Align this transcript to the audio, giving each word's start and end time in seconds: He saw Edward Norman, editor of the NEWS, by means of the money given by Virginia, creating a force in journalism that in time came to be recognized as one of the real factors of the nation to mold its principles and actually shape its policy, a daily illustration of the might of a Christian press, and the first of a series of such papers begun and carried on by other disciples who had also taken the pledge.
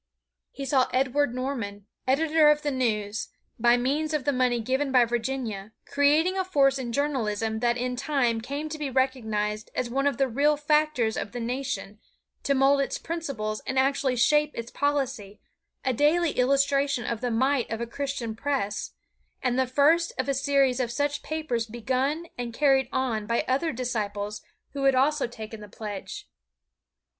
He 0.51 0.65
saw 0.65 0.87
Edward 0.91 1.35
Norman, 1.35 1.85
editor 2.07 2.49
of 2.49 2.63
the 2.63 2.71
NEWS, 2.71 3.27
by 3.59 3.77
means 3.77 4.15
of 4.15 4.25
the 4.25 4.33
money 4.33 4.59
given 4.59 4.91
by 4.91 5.05
Virginia, 5.05 5.73
creating 5.85 6.39
a 6.39 6.43
force 6.43 6.79
in 6.79 6.91
journalism 6.91 7.59
that 7.59 7.77
in 7.77 7.95
time 7.95 8.41
came 8.41 8.67
to 8.69 8.79
be 8.79 8.89
recognized 8.89 9.69
as 9.75 9.91
one 9.91 10.07
of 10.07 10.17
the 10.17 10.27
real 10.27 10.57
factors 10.57 11.15
of 11.15 11.33
the 11.33 11.39
nation 11.39 11.99
to 12.41 12.55
mold 12.55 12.81
its 12.81 12.97
principles 12.97 13.61
and 13.67 13.77
actually 13.77 14.15
shape 14.15 14.49
its 14.55 14.71
policy, 14.71 15.39
a 15.85 15.93
daily 15.93 16.31
illustration 16.31 17.05
of 17.05 17.21
the 17.21 17.29
might 17.29 17.69
of 17.69 17.79
a 17.79 17.85
Christian 17.85 18.35
press, 18.35 18.93
and 19.43 19.59
the 19.59 19.67
first 19.67 20.13
of 20.17 20.27
a 20.27 20.33
series 20.33 20.79
of 20.79 20.89
such 20.91 21.21
papers 21.21 21.67
begun 21.67 22.25
and 22.39 22.55
carried 22.55 22.89
on 22.91 23.27
by 23.27 23.45
other 23.47 23.71
disciples 23.71 24.41
who 24.73 24.85
had 24.85 24.95
also 24.95 25.27
taken 25.27 25.59
the 25.59 25.69
pledge. 25.69 26.27